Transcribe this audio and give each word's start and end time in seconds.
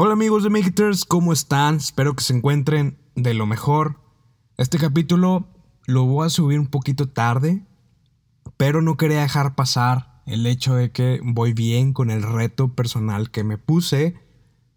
Hola 0.00 0.12
amigos 0.12 0.44
de 0.44 0.50
Makers, 0.50 1.04
¿cómo 1.04 1.32
están? 1.32 1.78
Espero 1.78 2.14
que 2.14 2.22
se 2.22 2.32
encuentren 2.32 3.00
de 3.16 3.34
lo 3.34 3.46
mejor. 3.46 4.00
Este 4.56 4.78
capítulo 4.78 5.48
lo 5.86 6.04
voy 6.04 6.24
a 6.24 6.30
subir 6.30 6.60
un 6.60 6.68
poquito 6.68 7.08
tarde, 7.08 7.66
pero 8.56 8.80
no 8.80 8.96
quería 8.96 9.22
dejar 9.22 9.56
pasar 9.56 10.22
el 10.24 10.46
hecho 10.46 10.76
de 10.76 10.92
que 10.92 11.18
voy 11.24 11.52
bien 11.52 11.92
con 11.92 12.12
el 12.12 12.22
reto 12.22 12.76
personal 12.76 13.32
que 13.32 13.42
me 13.42 13.58
puse 13.58 14.14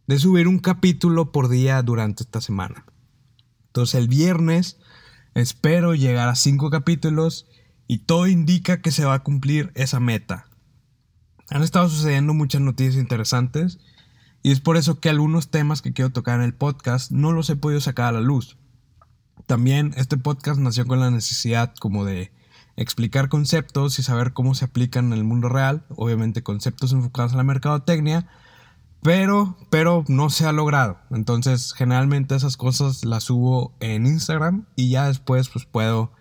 de 0.08 0.18
subir 0.18 0.48
un 0.48 0.58
capítulo 0.58 1.32
por 1.32 1.50
día 1.50 1.84
durante 1.84 2.24
esta 2.24 2.42
semana. 2.42 2.88
Entonces 3.68 4.02
el 4.02 4.08
viernes 4.08 4.80
espero 5.36 5.94
llegar 5.94 6.30
a 6.30 6.36
5 6.36 6.72
capítulos 6.72 7.46
y 7.86 8.06
todo 8.06 8.26
indica 8.26 8.82
que 8.82 8.90
se 8.90 9.06
va 9.06 9.14
a 9.14 9.24
cumplir 9.24 9.72
esa 9.76 10.00
meta. 10.00 10.48
Han 11.52 11.62
estado 11.62 11.90
sucediendo 11.90 12.34
muchas 12.34 12.62
noticias 12.62 12.96
interesantes 12.96 13.78
y 14.44 14.52
es 14.52 14.60
por 14.60 14.78
eso 14.78 15.00
que 15.00 15.10
algunos 15.10 15.50
temas 15.50 15.82
que 15.82 15.94
quiero 15.94 16.12
tocar 16.12 16.40
en 16.40 16.46
el 16.46 16.54
podcast 16.54 17.12
no 17.12 17.32
los 17.32 17.50
he 17.50 17.56
podido 17.56 17.82
sacar 17.82 18.08
a 18.08 18.12
la 18.14 18.22
luz. 18.22 18.58
También 19.46 19.94
este 19.98 20.18
podcast 20.18 20.60
nació 20.60 20.86
con 20.88 21.00
la 21.00 21.12
necesidad 21.12 21.74
como 21.80 22.06
de 22.06 22.32
explicar 22.76 23.30
conceptos 23.30 24.00
y 24.00 24.04
saber 24.04 24.34
cómo 24.34 24.56
se 24.56 24.66
aplican 24.66 25.08
en 25.08 25.14
el 25.14 25.24
mundo 25.24 25.50
real, 25.50 25.86
obviamente 25.90 26.44
conceptos 26.44 26.94
enfocados 26.94 27.34
a 27.34 27.38
la 27.38 27.44
mercadotecnia, 27.44 28.28
pero, 29.04 29.58
pero 29.70 30.04
no 30.08 30.30
se 30.30 30.46
ha 30.46 30.52
logrado. 30.52 31.00
Entonces, 31.12 31.74
generalmente 31.74 32.36
esas 32.36 32.58
cosas 32.58 33.04
las 33.04 33.26
subo 33.26 33.74
en 33.80 34.06
Instagram 34.06 34.66
y 34.76 34.90
ya 34.90 35.08
después 35.08 35.50
pues 35.50 35.66
puedo 35.66 36.12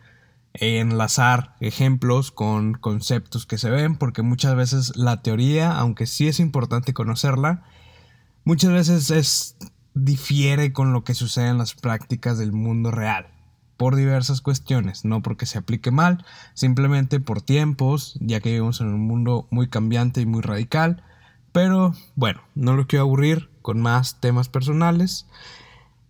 enlazar 0.53 1.55
ejemplos 1.61 2.31
con 2.33 2.75
conceptos 2.75 3.47
que 3.47 3.59
se 3.59 3.71
ven, 3.71 3.97
porque 3.97 4.23
muchas 4.23 4.57
veces 4.57 4.97
la 4.97 5.23
teoría, 5.23 5.79
aunque 5.79 6.07
sí 6.07 6.27
es 6.27 6.41
importante 6.41 6.93
conocerla, 6.93 7.63
muchas 8.45 8.73
veces 8.73 9.11
es 9.11 9.57
difiere 9.95 10.73
con 10.73 10.93
lo 10.93 11.05
que 11.05 11.15
sucede 11.15 11.49
en 11.49 11.59
las 11.59 11.75
prácticas 11.75 12.39
del 12.39 12.53
mundo 12.53 12.91
real 12.91 13.29
por 13.77 13.97
diversas 13.97 14.43
cuestiones, 14.43 15.07
no 15.07 15.23
porque 15.23 15.47
se 15.47 15.57
aplique 15.57 15.91
mal, 15.91 16.25
simplemente 16.53 17.19
por 17.19 17.41
tiempos, 17.41 18.19
ya 18.21 18.41
que 18.41 18.51
vivimos 18.51 18.81
en 18.83 18.89
un 18.89 19.07
mundo 19.07 19.49
muy 19.51 19.69
cambiante 19.69 20.21
y 20.21 20.27
muy 20.27 20.43
radical, 20.43 21.03
pero 21.53 21.95
bueno, 22.15 22.43
no 22.55 22.77
lo 22.77 22.87
quiero 22.87 23.05
aburrir 23.05 23.51
con 23.63 23.81
más 23.81 24.21
temas 24.21 24.49
personales. 24.49 25.27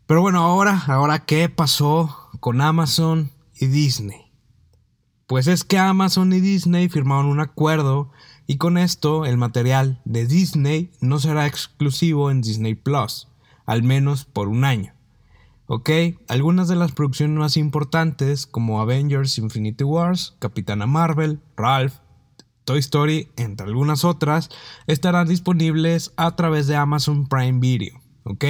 Pero 0.06 0.20
bueno, 0.20 0.40
ahora, 0.40 0.82
ahora 0.88 1.20
qué 1.20 1.48
pasó 1.48 2.28
con 2.40 2.60
Amazon 2.60 3.30
y 3.54 3.66
Disney. 3.66 4.32
Pues 5.26 5.46
es 5.46 5.62
que 5.62 5.78
Amazon 5.78 6.32
y 6.32 6.40
Disney 6.40 6.88
firmaron 6.88 7.26
un 7.26 7.38
acuerdo 7.38 8.10
y 8.50 8.56
con 8.56 8.78
esto 8.78 9.26
el 9.26 9.36
material 9.36 10.00
de 10.04 10.26
Disney 10.26 10.90
no 11.00 11.20
será 11.20 11.46
exclusivo 11.46 12.32
en 12.32 12.40
Disney 12.40 12.74
Plus, 12.74 13.28
al 13.64 13.84
menos 13.84 14.24
por 14.24 14.48
un 14.48 14.64
año. 14.64 14.92
¿Ok? 15.68 15.88
Algunas 16.26 16.66
de 16.66 16.74
las 16.74 16.90
producciones 16.90 17.38
más 17.38 17.56
importantes 17.56 18.48
como 18.48 18.80
Avengers 18.80 19.38
Infinity 19.38 19.84
Wars, 19.84 20.34
Capitana 20.40 20.88
Marvel, 20.88 21.38
Ralph, 21.56 21.94
Toy 22.64 22.80
Story, 22.80 23.28
entre 23.36 23.68
algunas 23.68 24.04
otras, 24.04 24.48
estarán 24.88 25.28
disponibles 25.28 26.12
a 26.16 26.34
través 26.34 26.66
de 26.66 26.74
Amazon 26.74 27.28
Prime 27.28 27.60
Video. 27.60 28.00
¿Ok? 28.24 28.44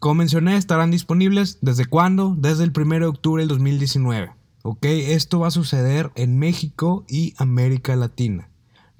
Como 0.00 0.16
mencioné, 0.16 0.58
estarán 0.58 0.90
disponibles 0.90 1.56
desde 1.62 1.86
cuándo? 1.86 2.34
Desde 2.36 2.64
el 2.64 2.74
1 2.76 2.98
de 2.98 3.06
octubre 3.06 3.40
del 3.40 3.48
2019. 3.48 4.32
¿Ok? 4.64 4.84
Esto 4.84 5.38
va 5.38 5.48
a 5.48 5.50
suceder 5.50 6.10
en 6.14 6.38
México 6.38 7.06
y 7.08 7.32
América 7.38 7.96
Latina. 7.96 8.50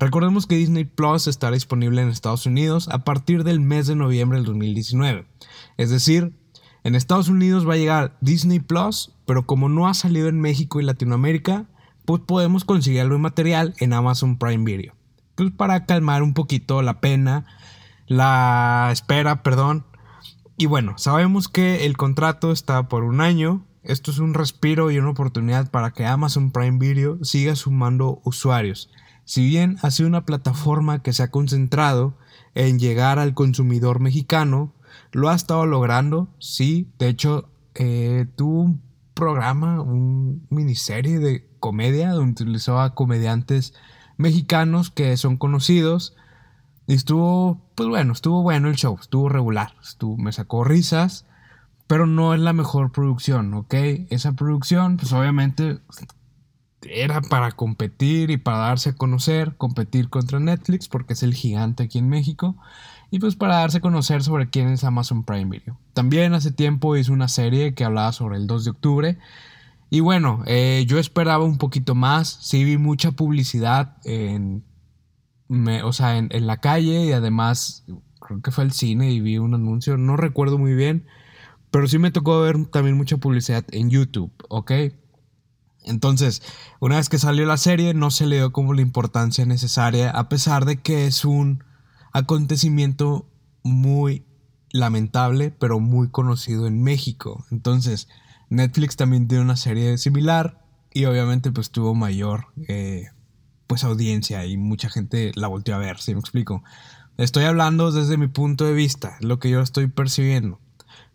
Recordemos 0.01 0.47
que 0.47 0.55
Disney 0.55 0.85
Plus 0.85 1.27
estará 1.27 1.55
disponible 1.55 2.01
en 2.01 2.09
Estados 2.09 2.47
Unidos 2.47 2.89
a 2.89 3.01
partir 3.01 3.43
del 3.43 3.59
mes 3.59 3.89
de 3.89 3.97
noviembre 3.97 4.39
del 4.39 4.47
2019. 4.47 5.27
Es 5.77 5.91
decir, 5.91 6.39
en 6.85 6.95
Estados 6.95 7.29
Unidos 7.29 7.69
va 7.69 7.75
a 7.75 7.79
llegar 7.79 8.17
Disney 8.21 8.61
Plus, 8.61 9.13
pero 9.27 9.45
como 9.45 9.69
no 9.69 9.89
ha 9.89 9.95
salido 9.95 10.29
en 10.29 10.41
México 10.41 10.81
y 10.81 10.85
Latinoamérica, 10.85 11.67
pues 12.05 12.23
podemos 12.23 12.65
conseguirlo 12.65 13.17
en 13.17 13.23
material 13.23 13.75
en 13.79 13.93
Amazon 13.93 14.39
Prime 14.39 14.65
Video. 14.65 14.95
Pues 15.35 15.51
para 15.51 15.85
calmar 15.85 16.23
un 16.23 16.33
poquito 16.33 16.81
la 16.81 17.01
pena, 17.01 17.45
la 18.07 18.91
espera, 18.93 19.43
perdón. 19.43 19.85
Y 20.57 20.67
bueno, 20.67 20.97
sabemos 20.97 21.49
que 21.49 21.87
el 21.87 21.97
contrato 21.97 22.53
está 22.53 22.87
por 22.89 23.03
un 23.03 23.21
año. 23.21 23.67
Esto 23.83 24.13
es 24.13 24.21
un 24.21 24.35
respiro 24.35 24.93
y 24.93 24.99
una 24.99 25.11
oportunidad 25.11 25.73
para 25.73 25.91
que 25.91 26.07
Amazon 26.07 26.53
Prime 26.53 26.79
Video 26.79 27.19
siga 27.25 27.57
sumando 27.57 28.21
usuarios. 28.25 28.91
Si 29.29 29.47
bien 29.47 29.77
ha 29.83 29.91
sido 29.91 30.09
una 30.09 30.25
plataforma 30.25 31.03
que 31.03 31.13
se 31.13 31.23
ha 31.23 31.31
concentrado 31.31 32.17
en 32.55 32.79
llegar 32.79 33.19
al 33.19 33.35
consumidor 33.35 34.01
mexicano, 34.01 34.73
lo 35.13 35.29
ha 35.29 35.35
estado 35.35 35.67
logrando, 35.67 36.29
sí. 36.39 36.91
De 36.99 37.11
hecho, 37.11 37.51
eh, 37.75 38.27
tuvo 38.37 38.63
un 38.63 38.83
programa, 39.13 39.83
un 39.83 40.47
miniserie 40.49 41.19
de 41.19 41.47
comedia 41.61 42.13
donde 42.13 42.43
utilizó 42.43 42.81
a 42.81 42.95
comediantes 42.95 43.75
mexicanos 44.17 44.91
que 44.91 45.15
son 45.19 45.37
conocidos. 45.37 46.17
Y 46.87 46.95
estuvo, 46.95 47.61
pues 47.75 47.87
bueno, 47.87 48.15
estuvo 48.15 48.43
bueno 48.43 48.69
el 48.69 48.77
show, 48.77 48.97
estuvo 48.99 49.29
regular, 49.29 49.75
me 50.17 50.33
sacó 50.33 50.65
risas, 50.65 51.27
pero 51.87 52.07
no 52.07 52.33
es 52.33 52.41
la 52.41 52.55
mejor 52.55 52.93
producción, 52.93 53.53
¿ok? 53.53 53.75
Esa 54.09 54.33
producción, 54.33 54.97
pues 54.97 55.13
obviamente 55.13 55.81
era 56.83 57.21
para 57.21 57.53
competir 57.53 58.31
y 58.31 58.37
para 58.37 58.59
darse 58.59 58.91
a 58.91 58.95
conocer, 58.95 59.57
competir 59.57 60.09
contra 60.09 60.39
Netflix 60.39 60.89
porque 60.89 61.15
es 61.15 61.23
el 61.23 61.35
gigante 61.35 61.85
aquí 61.85 61.99
en 61.99 62.09
México 62.09 62.57
y 63.11 63.19
pues 63.19 63.37
para 63.37 63.57
darse 63.57 63.79
a 63.79 63.81
conocer 63.81 64.23
sobre 64.23 64.51
quién 64.51 64.69
es 64.69 64.85
Amazon 64.85 65.25
Prime 65.25 65.47
Video. 65.47 65.79
También 65.95 66.35
hace 66.35 66.53
tiempo 66.53 66.97
hizo 66.97 67.13
una 67.13 67.29
serie 67.29 67.75
que 67.75 67.85
hablaba 67.85 68.13
sobre 68.13 68.37
el 68.37 68.47
2 68.47 68.65
de 68.65 68.71
octubre 68.71 69.19
y 69.91 70.01
bueno, 70.01 70.43
eh, 70.47 70.85
yo 70.87 70.99
esperaba 70.99 71.45
un 71.45 71.59
poquito 71.59 71.95
más, 71.95 72.29
sí 72.29 72.63
vi 72.65 72.77
mucha 72.77 73.13
publicidad 73.13 73.97
en, 74.05 74.65
o 75.83 75.93
sea, 75.93 76.19
en, 76.19 76.29
en 76.31 76.47
la 76.47 76.59
calle 76.59 77.07
y 77.07 77.13
además 77.13 77.85
creo 78.21 78.43
que 78.43 78.51
fue 78.51 78.65
al 78.65 78.73
cine 78.73 79.11
y 79.11 79.21
vi 79.21 79.39
un 79.39 79.55
anuncio, 79.55 79.97
no 79.97 80.17
recuerdo 80.17 80.59
muy 80.59 80.75
bien, 80.75 81.07
pero 81.71 81.89
sí 81.89 81.99
me 81.99 82.11
tocó 82.11 82.41
ver 82.43 82.67
también 82.67 82.97
mucha 82.97 83.17
publicidad 83.17 83.65
en 83.73 83.91
YouTube, 83.91 84.33
¿ok? 84.49 84.73
Entonces, 85.89 86.43
una 86.81 86.97
vez 86.97 87.09
que 87.09 87.19
salió 87.19 87.47
la 87.47 87.57
serie, 87.57 87.95
no 87.95 88.11
se 88.11 88.27
le 88.27 88.37
dio 88.37 88.53
como 88.53 88.75
la 88.75 88.83
importancia 88.83 89.45
necesaria, 89.47 90.11
a 90.11 90.29
pesar 90.29 90.65
de 90.65 90.77
que 90.77 91.07
es 91.07 91.25
un 91.25 91.65
acontecimiento 92.13 93.27
muy 93.63 94.25
lamentable, 94.71 95.51
pero 95.51 95.81
muy 95.81 96.11
conocido 96.11 96.67
en 96.67 96.83
México. 96.83 97.45
Entonces, 97.51 98.09
Netflix 98.51 98.97
también 98.97 99.29
tiene 99.29 99.45
una 99.45 99.57
serie 99.57 99.99
similar 99.99 100.65
y 100.93 101.05
obviamente 101.05 101.53
pues 101.53 101.71
tuvo 101.71 101.95
mayor 101.95 102.47
eh, 102.67 103.09
pues 103.67 103.85
audiencia 103.85 104.45
y 104.47 104.57
mucha 104.57 104.89
gente 104.89 105.33
la 105.35 105.49
volteó 105.49 105.75
a 105.75 105.79
ver, 105.79 105.99
si 105.99 106.15
me 106.15 106.21
explico? 106.21 106.63
Estoy 107.19 107.45
hablando 107.45 107.91
desde 107.93 108.17
mi 108.17 108.29
punto 108.29 108.65
de 108.65 108.73
vista, 108.73 109.17
lo 109.21 109.39
que 109.39 109.51
yo 109.51 109.61
estoy 109.61 109.89
percibiendo. 109.89 110.61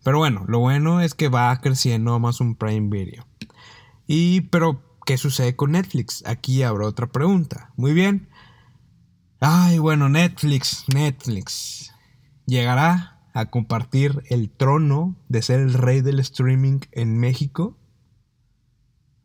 Pero 0.03 0.17
bueno, 0.17 0.43
lo 0.47 0.59
bueno 0.59 1.01
es 1.01 1.13
que 1.13 1.29
va 1.29 1.57
creciendo 1.61 2.13
Amazon 2.13 2.55
Prime 2.55 2.89
Video. 2.89 3.25
Y, 4.07 4.41
pero, 4.41 4.97
¿qué 5.05 5.17
sucede 5.17 5.55
con 5.55 5.71
Netflix? 5.71 6.23
Aquí 6.25 6.63
habrá 6.63 6.87
otra 6.87 7.07
pregunta. 7.07 7.71
Muy 7.75 7.93
bien. 7.93 8.29
Ay, 9.39 9.79
bueno, 9.79 10.09
Netflix, 10.09 10.85
Netflix. 10.93 11.91
¿Llegará 12.45 13.21
a 13.33 13.47
compartir 13.47 14.23
el 14.29 14.49
trono 14.49 15.15
de 15.27 15.41
ser 15.41 15.59
el 15.59 15.73
rey 15.73 16.01
del 16.01 16.19
streaming 16.19 16.79
en 16.91 17.17
México? 17.17 17.77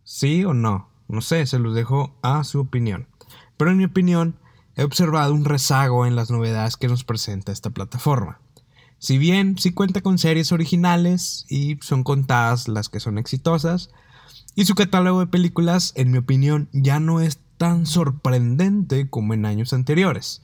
¿Sí 0.02 0.44
o 0.44 0.54
no? 0.54 0.90
No 1.08 1.20
sé, 1.20 1.46
se 1.46 1.58
los 1.58 1.74
dejo 1.74 2.18
a 2.22 2.44
su 2.44 2.60
opinión. 2.60 3.08
Pero 3.56 3.70
en 3.70 3.76
mi 3.76 3.84
opinión, 3.84 4.38
he 4.76 4.84
observado 4.84 5.34
un 5.34 5.44
rezago 5.44 6.06
en 6.06 6.16
las 6.16 6.30
novedades 6.30 6.76
que 6.76 6.88
nos 6.88 7.04
presenta 7.04 7.52
esta 7.52 7.70
plataforma. 7.70 8.40
Si 8.98 9.18
bien 9.18 9.56
sí 9.58 9.72
cuenta 9.72 10.00
con 10.00 10.18
series 10.18 10.50
originales 10.50 11.44
y 11.48 11.78
son 11.80 12.02
contadas 12.02 12.68
las 12.68 12.88
que 12.88 13.00
son 13.00 13.18
exitosas, 13.18 13.90
y 14.58 14.64
su 14.64 14.74
catálogo 14.74 15.20
de 15.20 15.28
películas, 15.28 15.92
en 15.94 16.10
mi 16.10 16.18
opinión, 16.18 16.68
ya 16.72 16.98
no 16.98 17.20
es 17.20 17.38
tan 17.58 17.86
sorprendente 17.86 19.08
como 19.08 19.32
en 19.32 19.46
años 19.46 19.72
anteriores. 19.72 20.42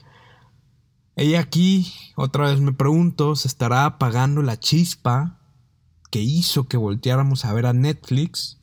Y 1.17 1.35
aquí, 1.35 1.93
otra 2.15 2.49
vez 2.49 2.61
me 2.61 2.73
pregunto, 2.73 3.35
¿se 3.35 3.49
estará 3.49 3.87
apagando 3.87 4.41
la 4.41 4.57
chispa 4.57 5.41
que 6.13 6.21
hizo 6.21 6.69
que 6.69 6.77
volteáramos 6.77 7.45
a 7.45 7.53
ver 7.55 7.67
a 7.67 7.73
Netflix? 7.73 8.61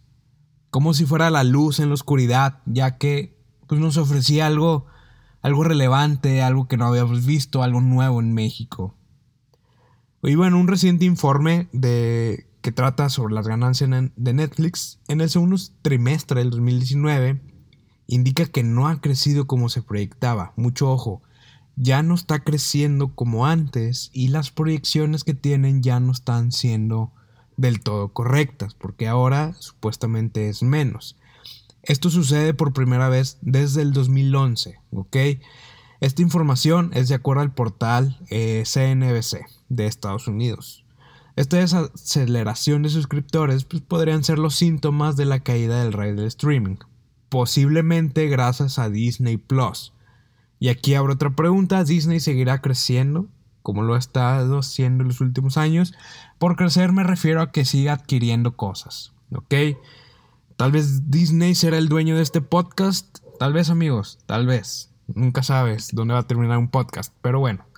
Como 0.70 0.94
si 0.94 1.06
fuera 1.06 1.30
la 1.30 1.44
luz 1.44 1.82
en 1.82 1.90
la 1.90 1.96
oscuridad, 1.96 2.62
ya 2.66 2.98
que 2.98 3.38
pues, 3.68 3.82
nos 3.82 3.98
ofrecía 3.98 4.48
algo, 4.48 4.86
algo 5.42 5.66
relevante, 5.66 6.42
algo 6.42 6.70
que 6.70 6.78
no 6.78 6.86
habíamos 6.86 7.26
visto, 7.26 7.62
algo 7.62 7.82
nuevo 7.82 8.22
en 8.22 8.34
México. 8.34 8.96
Y 10.24 10.36
bueno, 10.36 10.58
un 10.58 10.70
reciente 10.70 11.04
informe 11.04 11.68
de 11.74 12.51
que 12.62 12.72
trata 12.72 13.10
sobre 13.10 13.34
las 13.34 13.48
ganancias 13.48 13.90
de 14.16 14.34
Netflix 14.34 15.00
en 15.08 15.22
el 15.22 15.30
segundo 15.30 15.58
trimestre 15.82 16.40
del 16.40 16.52
2019 16.52 17.42
indica 18.08 18.46
que 18.46 18.64
no 18.64 18.88
ha 18.88 19.02
crecido 19.02 19.48
como 19.48 19.70
se 19.70 19.82
proyectaba. 19.82 20.54
Mucho 20.56 20.92
ojo. 20.92 21.22
ya 21.78 22.04
no 22.04 22.16
está 22.16 22.44
creciendo 22.44 23.16
como 23.16 23.48
antes 23.48 24.12
y 24.14 24.28
las 24.28 24.52
proyecciones 24.52 25.24
que 25.24 25.34
tienen 25.34 25.82
ya 25.82 26.00
no 26.00 26.12
están 26.12 26.52
siendo 26.52 27.12
del 27.58 27.80
todo 27.80 28.10
correctas, 28.10 28.74
porque 28.74 29.08
ahora 29.08 29.56
supuestamente 29.58 30.50
es 30.50 30.64
menos. 30.64 31.18
Esto 31.82 32.10
sucede 32.10 32.54
por 32.54 32.74
primera 32.74 33.10
vez 33.10 33.38
desde 33.42 33.82
el 33.82 33.94
2011, 33.94 34.80
¿ok? 34.92 35.18
Esta 36.02 36.22
información 36.22 36.92
es 36.94 37.08
de 37.08 37.16
acuerdo 37.16 37.42
al 37.42 37.54
portal 37.54 38.20
CNBC 38.30 39.34
eh, 39.34 39.46
de 39.70 39.88
Estados 39.88 40.28
Unidos. 40.28 40.84
Esta 41.36 41.58
desaceleración 41.58 42.84
de 42.84 42.90
suscriptores 42.90 43.64
pues, 43.64 43.82
podrían 43.82 44.24
ser 44.24 44.38
los 44.38 44.56
síntomas 44.56 45.16
de 45.16 45.26
la 45.26 45.40
caída 45.40 45.82
del 45.84 45.94
rey 45.94 46.14
del 46.14 46.26
streaming, 46.26 46.78
posiblemente 47.30 48.28
gracias 48.28 48.80
a 48.80 48.90
Disney 48.90 49.38
Plus. 49.38 49.94
Y 50.60 50.70
aquí 50.70 50.94
abro 50.94 51.14
otra 51.14 51.36
pregunta, 51.36 51.84
¿Disney 51.84 52.20
seguirá 52.20 52.62
creciendo 52.62 53.28
como 53.62 53.84
lo 53.84 53.96
ha 53.96 54.00
estado 54.00 54.60
haciendo 54.60 55.04
en 55.04 55.10
los 55.10 55.22
últimos 55.22 55.58
años? 55.58 55.94
Por 56.38 56.56
crecer 56.56 56.92
me 56.92 57.04
refiero 57.04 57.42
a 57.42 57.52
que 57.52 57.66
siga 57.66 57.94
adquiriendo 57.94 58.56
cosas, 58.56 59.14
¿ok? 59.34 59.54
Tal 60.58 60.72
vez 60.72 61.10
Disney 61.10 61.56
será 61.56 61.78
el 61.78 61.90
dueño 61.90 62.16
de 62.16 62.24
este 62.24 62.42
podcast, 62.42 63.20
tal 63.40 63.54
vez 63.54 63.70
amigos, 63.70 64.20
tal 64.26 64.46
vez. 64.46 64.92
Nunca 65.08 65.44
sabes 65.44 65.90
dónde 65.94 66.14
va 66.14 66.22
a 66.22 66.28
terminar 66.28 66.58
un 66.58 66.70
podcast, 66.70 67.14
pero 67.22 67.40
bueno. 67.40 67.71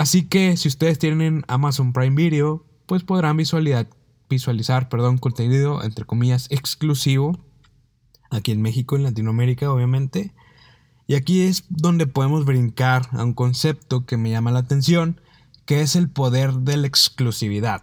Así 0.00 0.22
que 0.22 0.56
si 0.56 0.66
ustedes 0.66 0.98
tienen 0.98 1.44
Amazon 1.46 1.92
Prime 1.92 2.16
Video, 2.16 2.64
pues 2.86 3.04
podrán 3.04 3.36
visualizar, 3.36 3.86
visualizar 4.30 4.88
perdón, 4.88 5.18
contenido 5.18 5.84
entre 5.84 6.06
comillas 6.06 6.46
exclusivo 6.48 7.38
aquí 8.30 8.50
en 8.50 8.62
México, 8.62 8.96
en 8.96 9.02
Latinoamérica, 9.02 9.70
obviamente. 9.70 10.32
Y 11.06 11.16
aquí 11.16 11.42
es 11.42 11.64
donde 11.68 12.06
podemos 12.06 12.46
brincar 12.46 13.10
a 13.12 13.22
un 13.22 13.34
concepto 13.34 14.06
que 14.06 14.16
me 14.16 14.30
llama 14.30 14.50
la 14.50 14.60
atención, 14.60 15.20
que 15.66 15.82
es 15.82 15.94
el 15.96 16.08
poder 16.08 16.54
de 16.54 16.78
la 16.78 16.86
exclusividad. 16.86 17.82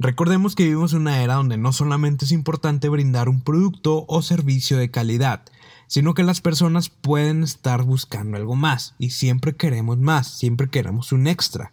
Recordemos 0.00 0.56
que 0.56 0.64
vivimos 0.64 0.92
en 0.92 1.02
una 1.02 1.22
era 1.22 1.34
donde 1.34 1.56
no 1.56 1.72
solamente 1.72 2.24
es 2.24 2.32
importante 2.32 2.88
brindar 2.88 3.28
un 3.28 3.42
producto 3.42 4.06
o 4.08 4.22
servicio 4.22 4.76
de 4.76 4.90
calidad, 4.90 5.44
sino 5.88 6.14
que 6.14 6.22
las 6.22 6.40
personas 6.40 6.90
pueden 6.90 7.42
estar 7.42 7.82
buscando 7.82 8.36
algo 8.36 8.54
más 8.54 8.94
y 8.98 9.10
siempre 9.10 9.56
queremos 9.56 9.98
más, 9.98 10.28
siempre 10.28 10.68
queremos 10.68 11.10
un 11.10 11.26
extra. 11.26 11.72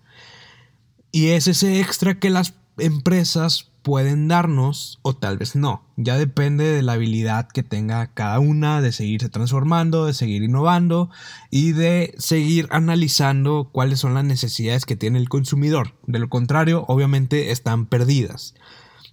Y 1.11 1.27
es 1.27 1.47
ese 1.47 1.79
extra 1.79 2.19
que 2.19 2.29
las 2.29 2.55
empresas 2.77 3.71
pueden 3.83 4.27
darnos 4.27 4.97
o 5.03 5.15
tal 5.15 5.37
vez 5.37 5.55
no. 5.55 5.83
Ya 5.95 6.17
depende 6.17 6.63
de 6.63 6.81
la 6.81 6.93
habilidad 6.93 7.47
que 7.47 7.61
tenga 7.61 8.07
cada 8.07 8.39
una 8.39 8.81
de 8.81 8.91
seguirse 8.91 9.29
transformando, 9.29 10.07
de 10.07 10.15
seguir 10.15 10.41
innovando 10.41 11.11
y 11.51 11.73
de 11.73 12.15
seguir 12.17 12.67
analizando 12.71 13.69
cuáles 13.71 13.99
son 13.99 14.15
las 14.15 14.25
necesidades 14.25 14.85
que 14.85 14.95
tiene 14.95 15.19
el 15.19 15.29
consumidor. 15.29 15.93
De 16.07 16.17
lo 16.17 16.29
contrario, 16.29 16.83
obviamente 16.87 17.51
están 17.51 17.85
perdidas. 17.85 18.55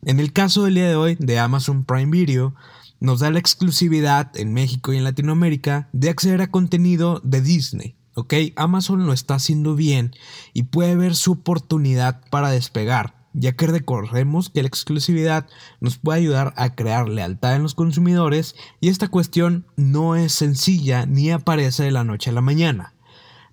En 0.05 0.19
el 0.19 0.33
caso 0.33 0.65
del 0.65 0.75
día 0.77 0.89
de 0.89 0.97
hoy 0.97 1.17
de 1.21 1.39
Amazon 1.39 1.85
Prime 1.85 2.11
Video, 2.11 2.55
nos 3.03 3.19
da 3.19 3.33
la 3.33 3.41
exclusividad 3.41 4.31
en 4.37 4.53
México 4.53 4.93
y 4.93 4.97
en 4.97 5.03
Latinoamérica 5.05 5.89
de 5.93 6.09
acceder 6.09 6.41
a 6.41 6.53
contenido 6.53 7.21
de 7.25 7.41
Disney. 7.41 7.97
¿Ok? 8.15 8.35
Amazon 8.55 9.07
lo 9.07 9.13
está 9.13 9.35
haciendo 9.35 9.75
bien 9.75 10.13
y 10.53 10.65
puede 10.65 10.95
ver 10.95 11.17
su 11.17 11.33
oportunidad 11.33 12.21
para 12.31 12.51
despegar, 12.51 13.27
ya 13.33 13.53
que 13.53 13.67
recordemos 13.67 14.51
que 14.51 14.63
la 14.63 14.69
exclusividad 14.69 15.49
nos 15.81 15.99
puede 15.99 16.21
ayudar 16.21 16.55
a 16.57 16.77
crear 16.77 17.09
lealtad 17.09 17.57
en 17.57 17.65
los 17.65 17.75
consumidores 17.75 18.55
y 18.81 18.89
esta 18.89 19.09
cuestión 19.09 19.67
no 19.77 20.15
es 20.15 20.33
sencilla 20.33 21.05
ni 21.05 21.31
aparece 21.31 21.83
de 21.83 21.91
la 21.91 22.05
noche 22.05 22.31
a 22.31 22.35
la 22.35 22.41
mañana. 22.41 22.95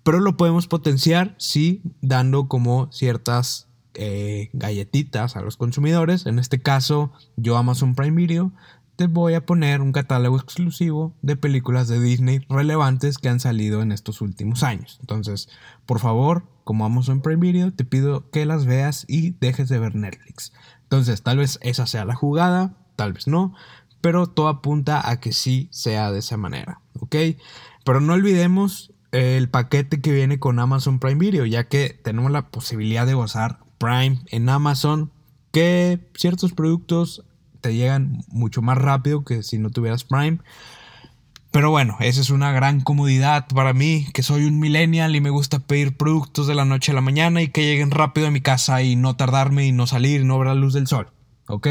Pero 0.04 0.20
lo 0.20 0.38
podemos 0.38 0.68
potenciar, 0.68 1.36
sí, 1.40 1.82
dando 2.02 2.48
como 2.48 2.92
ciertas 2.92 3.70
eh, 3.96 4.50
galletitas 4.54 5.36
a 5.36 5.42
los 5.42 5.58
consumidores. 5.58 6.28
En 6.28 6.38
este 6.38 6.62
caso, 6.62 7.12
yo 7.36 7.58
Amazon 7.58 7.96
Prime 7.96 8.16
Video 8.16 8.52
te 9.00 9.08
voy 9.08 9.34
a 9.34 9.46
poner 9.46 9.80
un 9.80 9.94
catálogo 9.94 10.38
exclusivo 10.38 11.16
de 11.22 11.38
películas 11.38 11.88
de 11.88 12.02
Disney 12.02 12.42
relevantes 12.50 13.18
que 13.18 13.30
han 13.30 13.40
salido 13.40 13.82
en 13.82 13.94
estos 13.94 14.20
últimos 14.20 14.62
años. 14.62 14.98
Entonces, 15.00 15.48
por 15.86 16.02
favor, 16.02 16.44
como 16.66 16.84
Amazon 16.84 17.22
Prime 17.22 17.40
Video, 17.40 17.72
te 17.72 17.86
pido 17.86 18.30
que 18.30 18.46
las 18.46 18.66
veas 18.66 19.06
y 19.08 19.38
dejes 19.40 19.70
de 19.70 19.80
ver 19.80 19.96
Netflix. 19.96 20.52
Entonces, 20.84 21.22
tal 21.22 21.38
vez 21.38 21.60
esa 21.62 21.88
sea 21.88 22.04
la 22.04 22.14
jugada, 22.14 22.76
tal 22.98 23.14
vez 23.14 23.26
no, 23.26 23.56
pero 24.02 24.28
todo 24.28 24.50
apunta 24.50 25.10
a 25.10 25.22
que 25.22 25.32
sí 25.32 25.70
sea 25.72 26.12
de 26.12 26.20
esa 26.20 26.36
manera, 26.36 26.82
¿ok? 27.00 27.16
Pero 27.86 28.02
no 28.02 28.12
olvidemos 28.12 28.92
el 29.14 29.48
paquete 29.48 30.02
que 30.02 30.12
viene 30.12 30.40
con 30.40 30.60
Amazon 30.60 31.00
Prime 31.00 31.20
Video, 31.20 31.46
ya 31.46 31.70
que 31.70 31.98
tenemos 32.04 32.32
la 32.32 32.52
posibilidad 32.52 33.06
de 33.06 33.14
gozar 33.14 33.60
Prime 33.78 34.20
en 34.26 34.50
Amazon, 34.50 35.14
que 35.54 36.06
ciertos 36.16 36.52
productos 36.52 37.24
te 37.62 37.76
llegan 37.76 38.24
mucho 38.30 38.62
más 38.62 38.78
rápido 38.78 39.24
que 39.24 39.44
si 39.44 39.58
no 39.58 39.70
tuvieras 39.70 40.04
Prime. 40.04 40.40
Pero 41.52 41.72
bueno, 41.72 41.98
esa 42.00 42.22
es 42.22 42.30
una 42.30 42.52
gran 42.52 42.82
comodidad 42.82 43.48
para 43.48 43.74
mí, 43.74 44.06
que 44.14 44.22
soy 44.22 44.46
un 44.46 44.60
millennial 44.60 45.16
y 45.16 45.22
me 45.22 45.32
gusta 45.32 45.58
pedir 45.58 45.98
productos 45.98 46.46
de 46.46 46.54
la 46.54 46.64
noche 46.64 46.92
a 46.92 46.96
la 46.96 47.02
mañana 47.02 47.42
y 47.42 47.48
que 47.48 47.64
lleguen 47.64 47.90
rápido 47.90 48.28
a 48.28 48.32
mi 48.32 48.42
casa 48.42 48.84
y 48.84 48.96
no 48.96 49.16
tardarme 49.16 49.66
y 49.66 49.72
no 49.72 49.88
salir 49.88 50.22
y 50.22 50.26
no 50.26 50.38
ver 50.38 50.50
la 50.50 50.56
luz 50.56 50.74
del 50.74 50.86
sol. 50.86 51.12
¿Ok? 51.48 51.68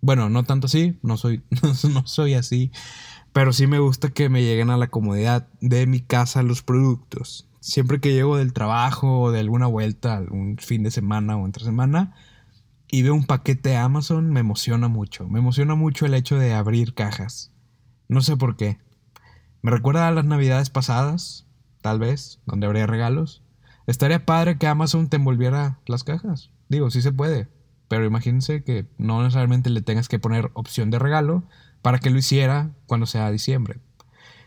Bueno, 0.00 0.30
no 0.30 0.44
tanto 0.44 0.66
así, 0.66 0.98
no 1.02 1.16
soy, 1.16 1.42
no 1.92 2.06
soy 2.06 2.34
así, 2.34 2.70
pero 3.32 3.52
sí 3.52 3.66
me 3.66 3.80
gusta 3.80 4.10
que 4.10 4.28
me 4.28 4.42
lleguen 4.42 4.70
a 4.70 4.76
la 4.76 4.86
comodidad 4.86 5.48
de 5.60 5.86
mi 5.86 6.00
casa 6.00 6.44
los 6.44 6.62
productos. 6.62 7.48
Siempre 7.58 8.00
que 8.00 8.12
llego 8.12 8.36
del 8.36 8.52
trabajo 8.52 9.20
o 9.20 9.32
de 9.32 9.40
alguna 9.40 9.66
vuelta, 9.66 10.22
un 10.30 10.58
fin 10.58 10.84
de 10.84 10.92
semana 10.92 11.36
o 11.36 11.44
entre 11.44 11.64
semana, 11.64 12.14
y 12.90 13.02
veo 13.02 13.14
un 13.14 13.24
paquete 13.24 13.70
de 13.70 13.76
Amazon, 13.76 14.30
me 14.30 14.40
emociona 14.40 14.88
mucho. 14.88 15.28
Me 15.28 15.38
emociona 15.38 15.74
mucho 15.74 16.06
el 16.06 16.14
hecho 16.14 16.38
de 16.38 16.54
abrir 16.54 16.94
cajas. 16.94 17.52
No 18.08 18.22
sé 18.22 18.36
por 18.36 18.56
qué. 18.56 18.78
Me 19.60 19.70
recuerda 19.70 20.08
a 20.08 20.12
las 20.12 20.24
navidades 20.24 20.70
pasadas, 20.70 21.46
tal 21.82 21.98
vez, 21.98 22.40
donde 22.46 22.66
habría 22.66 22.86
regalos. 22.86 23.42
Estaría 23.86 24.24
padre 24.24 24.58
que 24.58 24.66
Amazon 24.66 25.08
te 25.08 25.16
envolviera 25.16 25.80
las 25.86 26.04
cajas. 26.04 26.50
Digo, 26.68 26.90
sí 26.90 27.02
se 27.02 27.12
puede. 27.12 27.48
Pero 27.88 28.04
imagínense 28.04 28.62
que 28.62 28.86
no 28.98 29.22
necesariamente 29.22 29.70
le 29.70 29.82
tengas 29.82 30.08
que 30.08 30.18
poner 30.18 30.50
opción 30.54 30.90
de 30.90 30.98
regalo 30.98 31.44
para 31.82 31.98
que 31.98 32.10
lo 32.10 32.18
hiciera 32.18 32.70
cuando 32.86 33.06
sea 33.06 33.30
diciembre. 33.30 33.80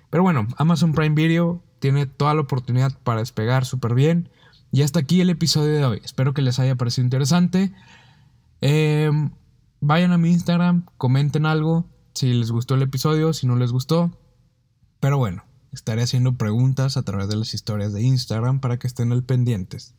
Pero 0.10 0.24
bueno, 0.24 0.48
Amazon 0.58 0.94
Prime 0.94 1.16
Video 1.16 1.64
tiene 1.80 2.06
toda 2.06 2.34
la 2.34 2.42
oportunidad 2.42 2.98
para 3.04 3.22
despegar 3.22 3.66
súper 3.66 3.96
bien. 3.96 4.30
Y 4.72 4.84
hasta 4.84 5.00
aquí 5.00 5.22
el 5.22 5.30
episodio 5.30 5.74
de 5.74 5.86
hoy. 5.86 6.02
Espero 6.04 6.34
que 6.34 6.42
les 6.42 6.60
haya 6.60 6.76
parecido 6.76 7.06
interesante. 7.06 7.74
Em, 8.62 9.32
vayan 9.80 10.12
a 10.12 10.18
mi 10.18 10.32
Instagram, 10.32 10.86
comenten 10.98 11.46
algo, 11.46 11.86
si 12.14 12.34
les 12.34 12.52
gustó 12.52 12.76
el 12.76 12.84
episodio, 12.84 13.34
si 13.34 13.48
no 13.48 13.56
les 13.56 13.72
gustó. 13.72 14.12
Pero 15.00 15.18
bueno, 15.18 15.44
estaré 15.72 16.04
haciendo 16.04 16.38
preguntas 16.38 16.96
a 16.96 17.04
través 17.04 17.28
de 17.28 17.36
las 17.36 17.54
historias 17.54 17.92
de 17.92 18.04
Instagram 18.04 18.60
para 18.60 18.78
que 18.78 18.88
estén 18.88 19.12
al 19.12 19.24
pendientes. 19.24 19.96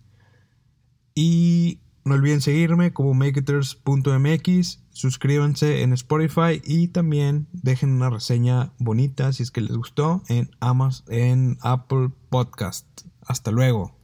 Y 1.15 1.81
no 2.05 2.15
olviden 2.15 2.41
seguirme 2.41 2.93
como 2.93 3.15
maketers.mx, 3.15 4.81
suscríbanse 4.91 5.83
en 5.83 5.93
Spotify 5.93 6.61
y 6.65 6.89
también 6.89 7.49
dejen 7.53 7.91
una 7.91 8.11
reseña 8.11 8.73
bonita 8.79 9.33
si 9.33 9.43
es 9.43 9.51
que 9.51 9.61
les 9.61 9.77
gustó 9.77 10.23
en, 10.29 10.51
Amazon, 10.61 11.07
en 11.13 11.59
Apple 11.61 12.11
Podcast. 12.29 12.87
Hasta 13.25 13.51
luego. 13.51 14.02